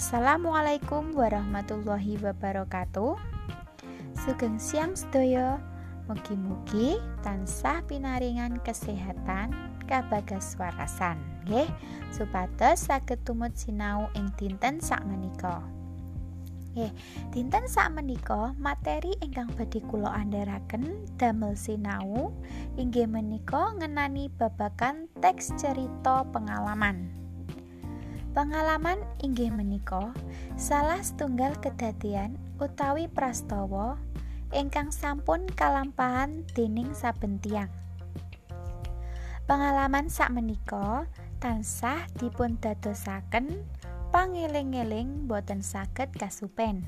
[0.00, 3.20] Assalamualaikum warahmatullahi wabarakatuh.
[4.16, 5.60] Sugeng siang sedaya.
[6.08, 9.52] Mugi-mugi tansah pinaringan kesehatan
[9.84, 11.68] kabagas warasan nggih
[12.16, 15.60] supados saged tumut sinau ing dinten sakmenika.
[16.72, 16.96] Nggih,
[17.36, 22.32] dinten sakmenika materi ingkang badhe kula andharaken damel sinau
[22.80, 27.19] inggih menika ngenani babagan teks cerita pengalaman.
[28.30, 30.14] Pengalaman inggih menika
[30.54, 33.98] salah setunggal kedadian utawi prastawa
[34.54, 37.66] ingkang sampun kalampahan dening saben tiyang.
[39.50, 41.10] Pengalaman sak menika
[41.42, 43.66] tansah dipun dadosaken
[44.14, 46.86] pangeling-eling boten saged kasupen.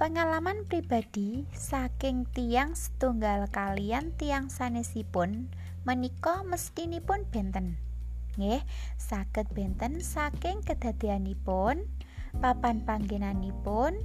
[0.00, 5.52] Pengalaman pribadi saking tiang setunggal kalian tiang sanesipun
[5.84, 7.87] menika mestinipun benten.
[8.38, 8.62] Nggih
[8.94, 11.82] saged benten saking kedadianipun
[12.38, 13.98] papan panggenanipun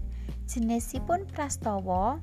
[0.50, 2.17] jenisipun prastawa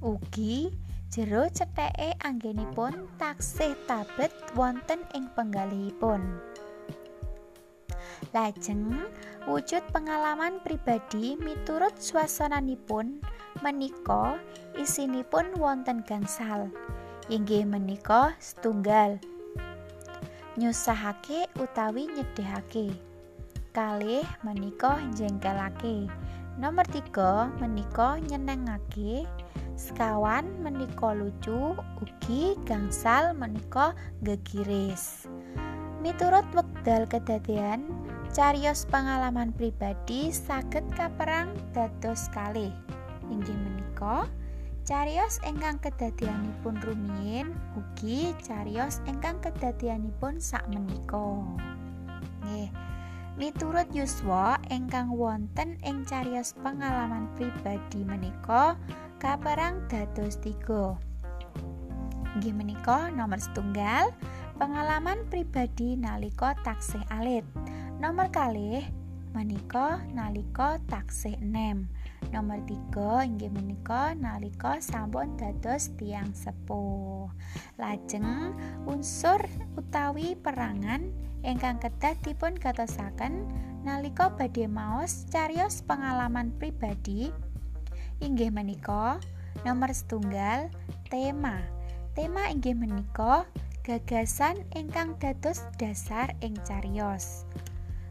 [0.00, 0.72] ugi
[1.12, 6.22] jero cetheke anggenipun taksih tabet wonten ing penggalihipun.
[8.30, 8.94] Lajeng
[9.50, 13.18] wujud pengalaman pribadi miturut suasananipun
[13.58, 14.38] menika
[14.78, 16.70] isinipun wonten gangsal.
[17.26, 19.18] Inggih menika setunggal
[20.60, 22.92] nyusahake utawi nyedhehake.
[23.72, 26.04] Kalih menika jengkelake.
[26.60, 29.24] Nomor 3 menika nyenengake.
[29.80, 31.72] Sekawan menika lucu,
[32.04, 35.24] ugi gangsal menika gegiris.
[36.04, 37.88] Miturut wekdal kedadian,
[38.36, 42.76] carios pengalaman pribadi saged kaperang dados kalih.
[43.32, 44.28] Inggih menika
[44.90, 51.46] Carios ingkang kedadianipun rumiyin ugi carios ingkang kedadianipun sakmenika.
[52.42, 52.74] Nggih.
[53.38, 58.74] Miturut yuswa ingkang wonten ing carios pengalaman pribadi menika
[59.22, 60.98] kaperang dados tiga.
[62.42, 64.10] Nggih menika nomor setunggal
[64.58, 67.46] pengalaman pribadi nalika taksih alit.
[68.02, 68.82] Nomor kalih
[69.38, 71.99] menika nalika taksih 6.
[72.28, 77.32] Nomor 3 inggih menika nalika sampun dados tiang sepuh.
[77.80, 78.52] Lajeng
[78.84, 79.40] unsur
[79.80, 81.08] utawi perangan
[81.40, 83.48] ingkang kedah dipun gatosaken
[83.80, 87.32] nalika badhe maos cariyos pengalaman pribadi
[88.20, 89.16] inggih menika
[89.64, 90.68] nomor setunggal
[91.08, 91.64] tema.
[92.12, 93.48] Tema inggih menika
[93.80, 97.48] gagasan ingkang dados dasar ing cariyos.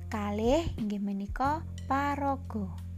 [0.09, 2.88] Kalih inggih menika paraga.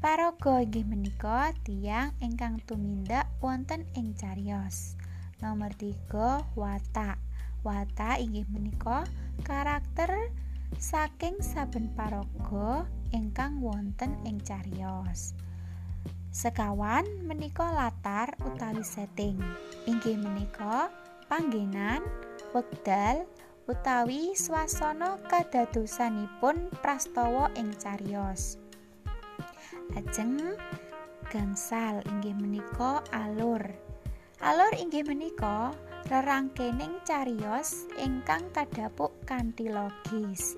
[0.00, 4.96] Paraga inggih menika tiang ingkang tumindak wonten ing cariyos.
[5.44, 7.20] Nomor 3 watak.
[7.60, 9.04] Watak inggih menika
[9.44, 10.32] karakter
[10.80, 15.36] saking saben paraga ingkang wonten ing cariyos.
[16.32, 19.36] Sekawan menika latar utawi setting.
[19.84, 20.88] Inggih menika
[21.28, 22.00] panggenan,
[22.56, 23.28] wekdal
[23.68, 28.59] utawi swasana kadadosanipun prastawa ing cariyos.
[29.90, 30.38] Lajeng
[31.34, 33.58] gangsal inggih menika alur.
[34.38, 35.74] Alur inggih menika
[36.06, 40.54] rerangkening cariyos ingkang kadhapuk kanthi logis.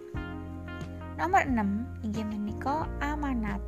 [1.16, 3.64] Nomor 6 inggih menika amanat.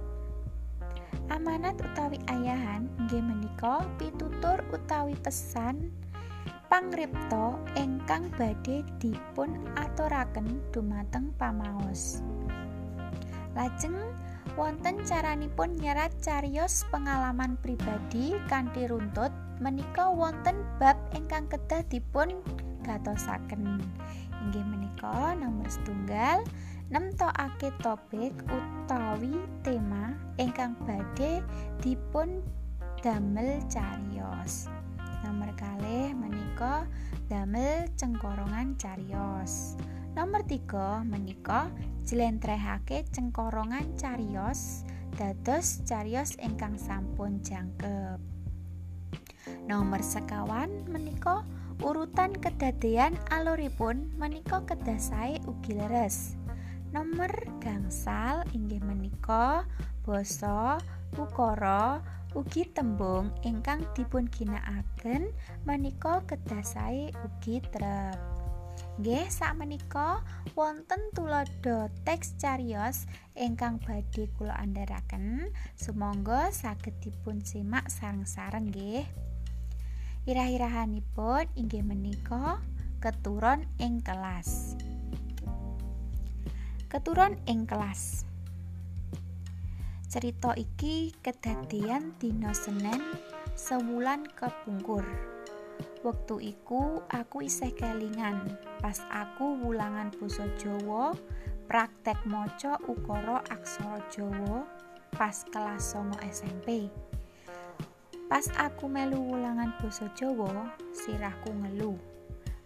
[1.32, 5.88] Amanat utawi ayahan inggih menika pitutur utawi pesan
[6.68, 12.20] pangripta ingkang badhe dipun aturaken dumateng pamaos.
[13.56, 13.96] Lajeng
[14.54, 22.38] wonten caranipun nyerat cariyos pengalaman pribadi kanthi runtut menika wonten bab ingkang kedah dipun
[22.86, 23.82] gatosaken.
[24.46, 26.46] Inggih menika nomor setunggal
[26.86, 31.42] nemtokake topik utawi tema ingkang badhe
[31.82, 32.38] dipun
[33.02, 34.70] damel cariyos.
[35.26, 36.86] Nomor kalih menika
[37.26, 39.74] damel cengkorongan cariyos
[40.14, 41.74] Nomor 3 menika
[42.06, 44.86] jlentrehake cengkorongan carios
[45.18, 48.22] dados carios ingkang sampun jangkep.
[49.66, 51.42] Nomor sekawan menika
[51.82, 56.38] urutan kedadean aluripun menika kedah sae ugi leres.
[56.94, 59.66] Nomor gangsal inggih menika
[60.06, 60.78] basa
[61.18, 61.98] ukara
[62.38, 65.34] ugi tembung ingkang dipun ginakaken
[65.66, 68.33] menika kedah sae ugi trep.
[68.94, 70.22] Nggih sakmenika
[70.54, 75.50] wonten tulodo teks cariyos ingkang badhe kula andharaken.
[75.74, 79.02] Sumangga saged dipun simak sareng-sareng nggih.
[80.30, 82.62] Irah-irahanipun inggih menika
[83.02, 84.78] keturun ing kelas.
[86.86, 88.22] Keturun ing kelas.
[90.06, 93.02] Cerita iki kedadian dina Senin
[93.58, 95.33] sewulan kepungkur.
[96.04, 101.16] Wektu iku aku isih kelingan pas aku wulangan basa Jawa
[101.64, 104.68] praktek maca ukara aksara Jawa
[105.16, 106.92] pas kelas 9 SMP.
[108.28, 111.96] Pas aku melu wulangan basa Jawa, sirahku ngeluh.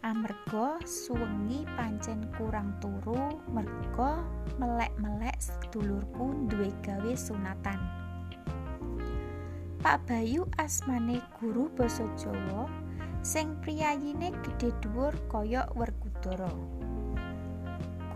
[0.07, 4.23] amarga suwengi pancen kurang turu merga
[4.57, 7.83] melek-melek sedulurku duwe gawe sunatan
[9.83, 12.88] Pak Bayu asmane guru basa Jawa
[13.29, 16.49] sing priyayine gedhe dhuwur kaya Werkudara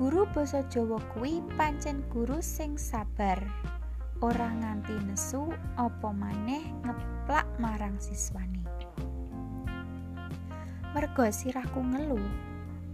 [0.01, 3.37] Guru basa Jawa kuwi pancen guru sing sabar.
[4.25, 8.65] Ora nganti nesu apa maneh ngeplak marang siswane
[10.97, 12.21] merga sirahku ngelu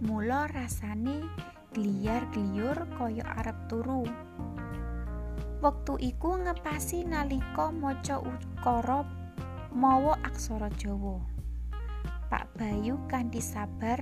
[0.03, 1.23] mula rasane
[1.71, 4.03] gliyar-gliyur kaya arep turu.
[5.63, 9.07] Wektu iku ngepasi nalika maca ukara
[9.71, 11.38] mawa aksara Jawa
[12.29, 13.97] Pak Bayu kanthi sabar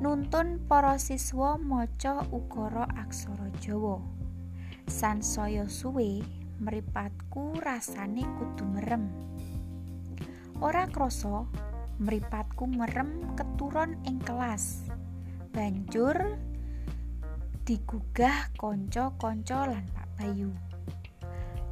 [0.00, 4.00] nuntun para siswa maca ukara aksara Jawa.
[4.88, 6.24] Sansaya suwe
[6.56, 9.12] mripatku rasane kudu merem.
[10.64, 11.44] Ora krasa
[12.00, 14.88] mripatku merem keturun ing kelas.
[15.52, 16.16] Banjur
[17.68, 20.48] digugah kanca-kanca lan Pak Bayu.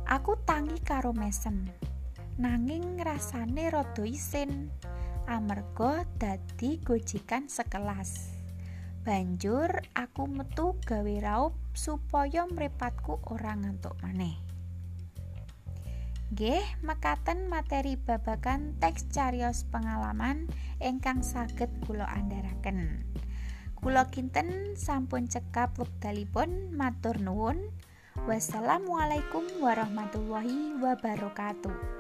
[0.05, 1.65] Aku tangi karo mesem
[2.37, 4.69] nanging rasane rada isin
[5.31, 8.35] amarga dadi gojekan sekelas
[9.07, 14.51] banjur aku metu gawe raup supaya mripatku ora ngantuk maneh
[16.31, 20.47] Nggih, mekaten materi babagan teks carios pengalaman
[20.79, 23.03] ingkang saged kula andharaken.
[23.75, 27.75] Kula kinten sampun cekap wekdalipun matur nuwun.
[28.31, 32.00] Wassalamualaikum warahmatullahi wabarakatuh.